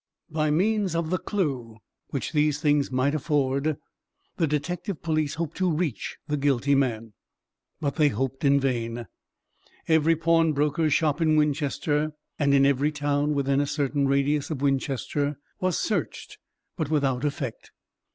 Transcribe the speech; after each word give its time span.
By 0.31 0.49
means 0.49 0.95
of 0.95 1.11
the 1.11 1.19
clue 1.19 1.77
which 2.07 2.31
these 2.31 2.59
things 2.59 2.89
might 2.91 3.13
afford, 3.13 3.77
the 4.37 4.47
detective 4.47 5.03
police 5.03 5.35
hoped 5.35 5.57
to 5.57 5.71
reach 5.71 6.17
the 6.27 6.37
guilty 6.37 6.73
man. 6.73 7.13
But 7.79 7.97
they 7.97 8.07
hoped 8.07 8.43
in 8.43 8.59
vain. 8.59 9.05
Every 9.87 10.15
pawnbroker's 10.15 10.91
shop 10.95 11.21
in 11.21 11.35
Winchester, 11.35 12.13
and 12.39 12.51
in 12.51 12.65
every 12.65 12.91
town 12.91 13.35
within 13.35 13.61
a 13.61 13.67
certain 13.67 14.07
radius 14.07 14.49
of 14.49 14.63
Winchester, 14.63 15.37
was 15.59 15.77
searched, 15.77 16.39
but 16.75 16.89
without 16.89 17.23
effect. 17.23 17.69